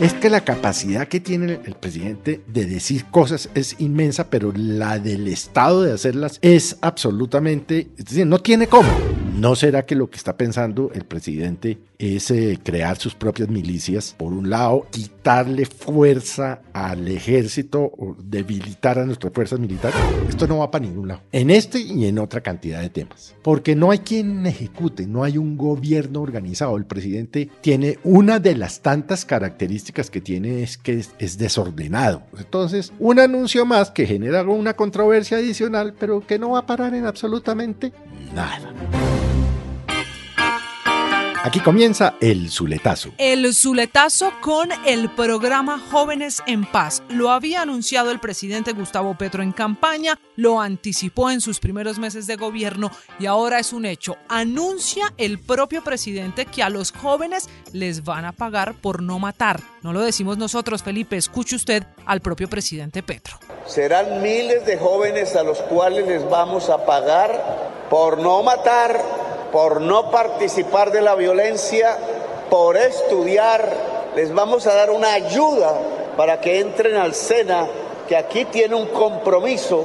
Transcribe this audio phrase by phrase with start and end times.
[0.00, 4.98] Es que la capacidad que tiene el presidente de decir cosas es inmensa, pero la
[5.00, 8.88] del Estado de hacerlas es absolutamente, es decir, no tiene cómo.
[9.38, 14.16] ¿No será que lo que está pensando el presidente es eh, crear sus propias milicias?
[14.18, 19.96] Por un lado, quitarle fuerza al ejército o debilitar a nuestras fuerzas militares.
[20.28, 21.20] Esto no va para ningún lado.
[21.30, 23.36] En este y en otra cantidad de temas.
[23.44, 26.76] Porque no hay quien ejecute, no hay un gobierno organizado.
[26.76, 32.24] El presidente tiene una de las tantas características que tiene es que es, es desordenado.
[32.36, 36.92] Entonces, un anuncio más que genera una controversia adicional, pero que no va a parar
[36.96, 37.92] en absolutamente
[38.34, 38.74] nada.
[41.48, 43.12] Aquí comienza el Zuletazo.
[43.16, 47.02] El Zuletazo con el programa Jóvenes en Paz.
[47.08, 52.26] Lo había anunciado el presidente Gustavo Petro en campaña, lo anticipó en sus primeros meses
[52.26, 54.18] de gobierno y ahora es un hecho.
[54.28, 59.62] Anuncia el propio presidente que a los jóvenes les van a pagar por no matar.
[59.80, 63.38] No lo decimos nosotros, Felipe, escuche usted al propio presidente Petro.
[63.66, 69.17] Serán miles de jóvenes a los cuales les vamos a pagar por no matar
[69.52, 71.96] por no participar de la violencia,
[72.50, 73.70] por estudiar.
[74.14, 75.74] Les vamos a dar una ayuda
[76.16, 77.66] para que entren al SENA,
[78.08, 79.84] que aquí tiene un compromiso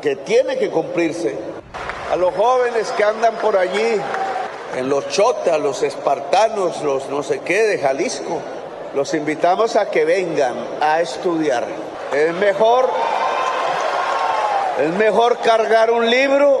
[0.00, 1.36] que tiene que cumplirse.
[2.10, 4.00] A los jóvenes que andan por allí,
[4.76, 8.40] en los chotas, los espartanos, los no sé qué de Jalisco,
[8.94, 11.66] los invitamos a que vengan a estudiar.
[12.12, 12.88] Es mejor,
[14.80, 16.60] es mejor cargar un libro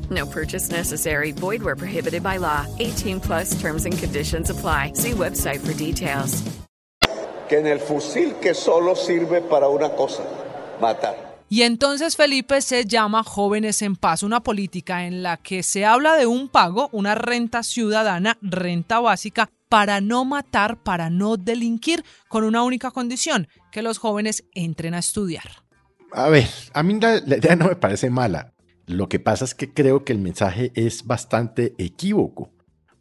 [0.11, 1.31] No purchase necessary.
[1.31, 2.65] Void where prohibited by law.
[2.79, 4.91] 18 plus terms and conditions apply.
[4.93, 6.43] See website for details.
[7.47, 10.23] Que en el fusil que solo sirve para una cosa,
[10.79, 11.31] matar.
[11.49, 16.15] Y entonces Felipe se llama Jóvenes en Paz, una política en la que se habla
[16.15, 22.45] de un pago, una renta ciudadana, renta básica, para no matar, para no delinquir, con
[22.45, 25.43] una única condición, que los jóvenes entren a estudiar.
[26.13, 28.53] A ver, a mí la, la idea no me parece mala.
[28.91, 32.49] Lo que pasa es que creo que el mensaje es bastante equívoco,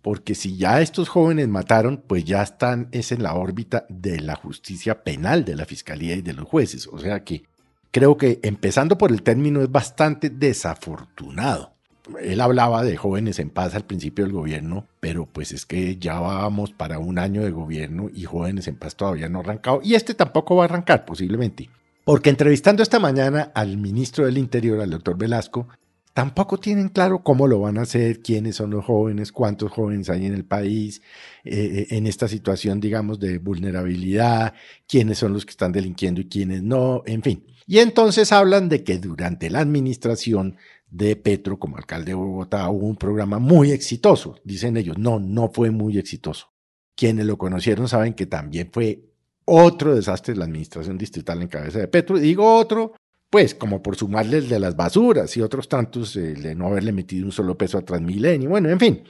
[0.02, 4.36] porque si ya estos jóvenes mataron, pues ya están es en la órbita de la
[4.36, 6.86] justicia penal de la fiscalía y de los jueces.
[6.86, 7.42] O sea que
[7.90, 11.74] creo que empezando por el término es bastante desafortunado.
[12.22, 16.18] Él hablaba de jóvenes en paz al principio del gobierno, pero pues es que ya
[16.20, 19.80] vamos para un año de gobierno y jóvenes en paz todavía no ha arrancado.
[19.82, 21.68] Y este tampoco va a arrancar posiblemente.
[22.10, 25.68] Porque entrevistando esta mañana al ministro del Interior, al doctor Velasco,
[26.12, 30.26] tampoco tienen claro cómo lo van a hacer, quiénes son los jóvenes, cuántos jóvenes hay
[30.26, 31.02] en el país,
[31.44, 34.54] eh, en esta situación, digamos, de vulnerabilidad,
[34.88, 37.46] quiénes son los que están delinquiendo y quiénes no, en fin.
[37.68, 40.56] Y entonces hablan de que durante la administración
[40.88, 44.98] de Petro como alcalde de Bogotá hubo un programa muy exitoso, dicen ellos.
[44.98, 46.48] No, no fue muy exitoso.
[46.96, 49.09] Quienes lo conocieron saben que también fue
[49.50, 52.18] otro desastre la administración distrital en cabeza de Petro.
[52.18, 52.94] Y digo otro
[53.30, 57.24] pues como por sumarle el de las basuras y otros tantos, de no haberle metido
[57.24, 59.04] un solo peso a Transmilenio, bueno, en fin.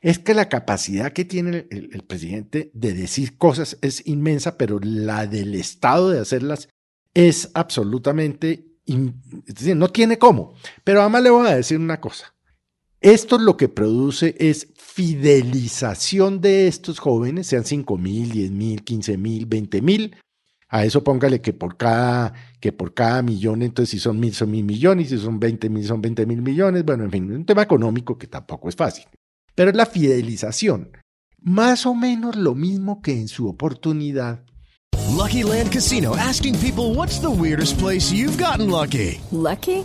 [0.00, 4.78] Es que la capacidad que tiene el, el, presidente de decir cosas es inmensa, pero
[4.82, 6.68] la del Estado de hacerlas
[7.12, 10.54] es absolutamente, es decir, no tiene cómo.
[10.84, 12.34] Pero además le voy a decir una cosa.
[13.06, 19.16] Esto lo que produce es fidelización de estos jóvenes, sean 5 mil, 10 mil, 15
[19.16, 20.16] mil, 20 mil,
[20.68, 24.50] a eso póngale que por cada, que por cada millón, entonces si son mil son
[24.50, 27.62] mil millones, si son 20 mil son 20 mil millones, bueno, en fin, un tema
[27.62, 29.04] económico que tampoco es fácil.
[29.54, 30.90] Pero es la fidelización,
[31.38, 34.44] más o menos lo mismo que en su oportunidad.
[35.16, 39.20] Lucky Land Casino, asking people what's the weirdest place you've gotten lucky.
[39.30, 39.84] Lucky?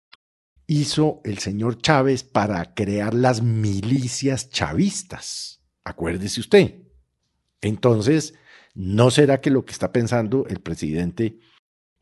[0.73, 5.61] Hizo el señor Chávez para crear las milicias chavistas.
[5.83, 6.83] Acuérdese usted.
[7.59, 8.35] Entonces,
[8.73, 11.39] ¿no será que lo que está pensando el presidente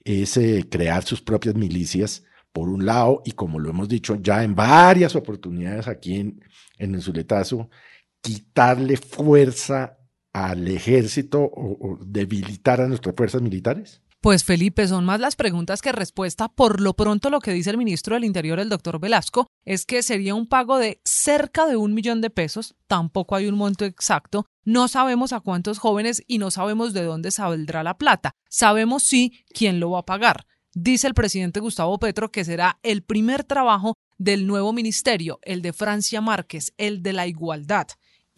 [0.04, 2.26] es eh, crear sus propias milicias?
[2.54, 6.40] Por un lado, y como lo hemos dicho ya en varias oportunidades aquí en,
[6.78, 7.72] en el Zuletazo,
[8.22, 9.98] quitarle fuerza
[10.32, 14.04] al ejército o, o debilitar a nuestras fuerzas militares?
[14.22, 16.50] Pues Felipe, son más las preguntas que respuesta.
[16.50, 20.04] Por lo pronto lo que dice el ministro del Interior, el doctor Velasco, es que
[20.04, 22.76] sería un pago de cerca de un millón de pesos.
[22.88, 24.46] Tampoco hay un monto exacto.
[24.66, 28.32] No sabemos a cuántos jóvenes y no sabemos de dónde saldrá la plata.
[28.50, 30.46] Sabemos sí quién lo va a pagar.
[30.74, 35.72] Dice el presidente Gustavo Petro que será el primer trabajo del nuevo ministerio, el de
[35.72, 37.88] Francia Márquez, el de la igualdad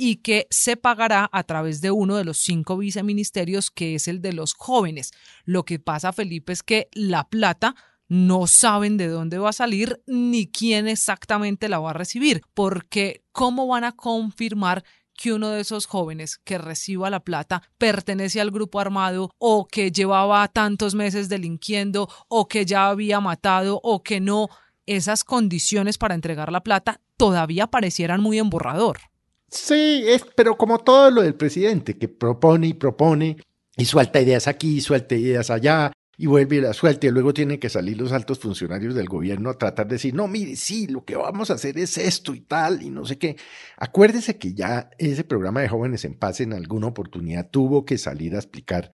[0.03, 4.19] y que se pagará a través de uno de los cinco viceministerios, que es el
[4.19, 5.11] de los jóvenes.
[5.45, 7.75] Lo que pasa, Felipe, es que la plata
[8.07, 13.23] no saben de dónde va a salir ni quién exactamente la va a recibir, porque
[13.31, 14.83] ¿cómo van a confirmar
[15.13, 19.91] que uno de esos jóvenes que reciba la plata pertenece al grupo armado o que
[19.91, 24.49] llevaba tantos meses delinquiendo o que ya había matado o que no?
[24.87, 29.10] Esas condiciones para entregar la plata todavía parecieran muy emborrador.
[29.51, 33.35] Sí, es, pero como todo lo del presidente, que propone y propone
[33.75, 37.59] y suelta ideas aquí, suelta ideas allá y vuelve y las suelta y luego tienen
[37.59, 41.03] que salir los altos funcionarios del gobierno a tratar de decir, no, mire, sí, lo
[41.03, 43.35] que vamos a hacer es esto y tal y no sé qué.
[43.75, 48.35] Acuérdese que ya ese programa de jóvenes en paz en alguna oportunidad tuvo que salir
[48.35, 48.93] a explicar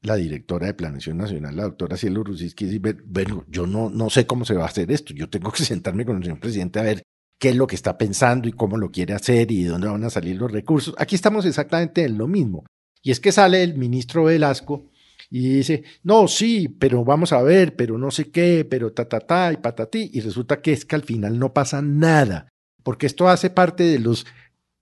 [0.00, 4.26] la directora de Planeación Nacional, la doctora Cielo Rusiski, y bueno, yo no, no sé
[4.26, 6.82] cómo se va a hacer esto, yo tengo que sentarme con el señor presidente a
[6.82, 7.02] ver
[7.42, 10.04] qué es lo que está pensando y cómo lo quiere hacer y de dónde van
[10.04, 10.94] a salir los recursos.
[10.96, 12.64] Aquí estamos exactamente en lo mismo.
[13.02, 14.84] Y es que sale el ministro Velasco
[15.28, 19.18] y dice, no, sí, pero vamos a ver, pero no sé qué, pero ta, ta,
[19.18, 20.08] ta y patatí.
[20.14, 22.46] Y resulta que es que al final no pasa nada,
[22.84, 24.24] porque esto hace parte de los,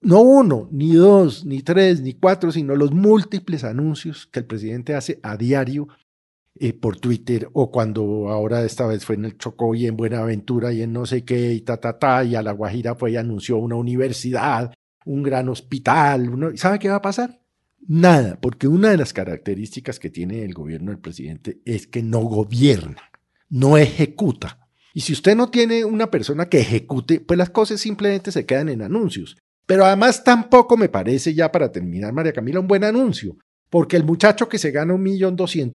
[0.03, 4.95] no uno, ni dos, ni tres, ni cuatro, sino los múltiples anuncios que el presidente
[4.95, 5.89] hace a diario
[6.63, 10.75] eh, por Twitter o cuando ahora esta vez fue en el Chocó y en Buenaventura
[10.75, 13.17] y en no sé qué y ta, ta, ta, y a La Guajira fue y
[13.17, 14.75] anunció una universidad,
[15.07, 16.53] un gran hospital.
[16.57, 17.41] ¿Sabe qué va a pasar?
[17.89, 22.21] Nada, porque una de las características que tiene el gobierno del presidente es que no
[22.21, 23.11] gobierna,
[23.49, 24.69] no ejecuta.
[24.93, 28.69] Y si usted no tiene una persona que ejecute, pues las cosas simplemente se quedan
[28.69, 29.39] en anuncios.
[29.65, 33.39] Pero además tampoco me parece ya para terminar, María Camila, un buen anuncio,
[33.71, 35.80] porque el muchacho que se gana un millón doscientos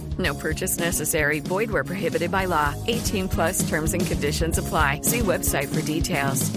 [0.17, 1.39] No purchase necessary.
[1.39, 2.73] Void where prohibited by law.
[2.87, 5.01] 18 plus terms and conditions apply.
[5.03, 6.51] See website for details.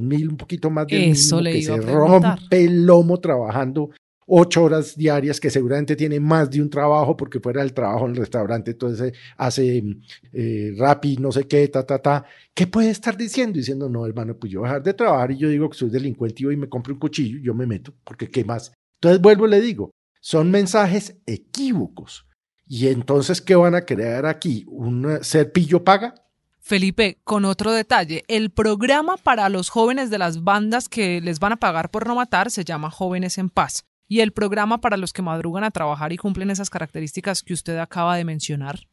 [0.00, 3.90] mil, un poquito más de Eso le que iba se rompe el lomo trabajando
[4.32, 8.12] ocho horas diarias, que seguramente tiene más de un trabajo porque fuera del trabajo en
[8.12, 9.82] el restaurante, entonces hace
[10.32, 12.24] eh, rapi, no sé qué, ta, ta, ta.
[12.54, 13.58] ¿Qué puede estar diciendo?
[13.58, 15.90] Diciendo, no, hermano, pues yo voy a dejar de trabajar y yo digo que soy
[15.90, 18.72] delincuente y voy y me compro un cuchillo, yo me meto, porque ¿qué más?
[19.00, 22.24] Entonces vuelvo y le digo, son mensajes equívocos.
[22.72, 24.64] Y entonces, ¿qué van a crear aquí?
[24.68, 26.14] ¿Un eh, ser pillo paga?
[26.60, 31.50] Felipe, con otro detalle, el programa para los jóvenes de las bandas que les van
[31.50, 33.86] a pagar por no matar se llama Jóvenes en Paz.
[34.06, 37.76] Y el programa para los que madrugan a trabajar y cumplen esas características que usted
[37.76, 38.86] acaba de mencionar.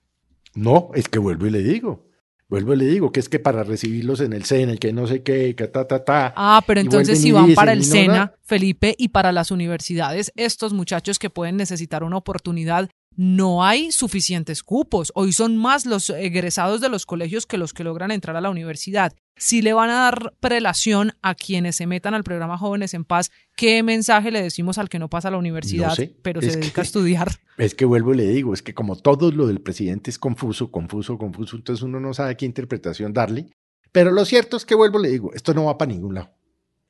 [0.56, 2.08] No, es que vuelvo y le digo.
[2.50, 5.06] Vuelvo y le digo que es que para recibirlos en el SENA y que no
[5.06, 6.34] sé qué, que ta, ta, ta.
[6.36, 8.34] Ah, pero entonces si van para el SENA.
[8.42, 14.64] Felipe, y para las universidades, estos muchachos que pueden necesitar una oportunidad, no hay suficientes
[14.64, 15.12] cupos.
[15.16, 18.50] Hoy son más los egresados de los colegios que los que logran entrar a la
[18.50, 19.14] universidad.
[19.36, 23.32] Si le van a dar prelación a quienes se metan al programa Jóvenes en Paz,
[23.56, 26.46] ¿qué mensaje le decimos al que no pasa a la universidad, No sé, pero es
[26.54, 27.32] se dedica que- a estudiar?
[27.58, 30.70] Es que vuelvo y le digo, es que como todo lo del presidente es confuso,
[30.72, 33.48] confuso, confuso, entonces uno no sabe qué interpretación darle.
[33.92, 36.30] Pero lo cierto es que vuelvo y le digo, esto no va para ningún lado.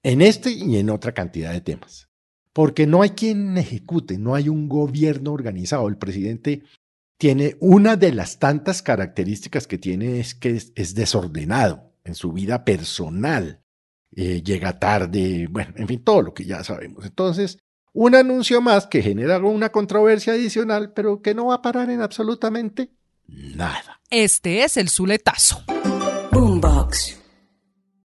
[0.03, 2.06] En este y en otra cantidad de temas.
[2.57, 5.87] Porque no hay quien ejecute, no hay un gobierno organizado.
[5.87, 6.63] El presidente
[7.19, 12.65] tiene una de las tantas características que tiene es que es, desordenado en su vida
[12.65, 13.61] personal.
[14.15, 17.05] Eh, llega tarde, bueno, en fin, todo lo que ya sabemos.
[17.05, 17.59] Entonces,
[17.93, 22.01] un anuncio más que genera una controversia adicional, pero que no va a parar en
[22.01, 22.89] absolutamente
[23.27, 24.01] nada.
[24.09, 25.61] Este es el Zuletazo.
[26.31, 27.26] Boombox.